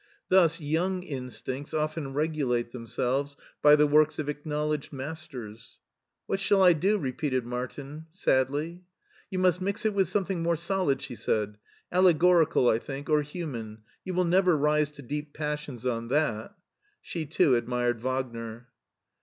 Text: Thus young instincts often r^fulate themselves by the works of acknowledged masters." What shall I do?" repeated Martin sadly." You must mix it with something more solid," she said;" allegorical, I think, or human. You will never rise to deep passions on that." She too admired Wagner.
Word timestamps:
Thus 0.29 0.59
young 0.59 1.03
instincts 1.03 1.75
often 1.75 2.11
r^fulate 2.15 2.71
themselves 2.71 3.37
by 3.61 3.75
the 3.75 3.85
works 3.85 4.17
of 4.17 4.29
acknowledged 4.29 4.91
masters." 4.91 5.77
What 6.25 6.39
shall 6.39 6.63
I 6.63 6.73
do?" 6.73 6.97
repeated 6.97 7.45
Martin 7.45 8.07
sadly." 8.09 8.81
You 9.29 9.37
must 9.37 9.61
mix 9.61 9.85
it 9.85 9.93
with 9.93 10.07
something 10.07 10.41
more 10.41 10.55
solid," 10.55 11.03
she 11.03 11.13
said;" 11.13 11.59
allegorical, 11.91 12.67
I 12.67 12.79
think, 12.79 13.11
or 13.11 13.21
human. 13.21 13.83
You 14.03 14.15
will 14.15 14.25
never 14.25 14.57
rise 14.57 14.89
to 14.93 15.03
deep 15.03 15.35
passions 15.35 15.85
on 15.85 16.07
that." 16.07 16.55
She 17.03 17.27
too 17.27 17.55
admired 17.55 17.99
Wagner. 18.01 18.69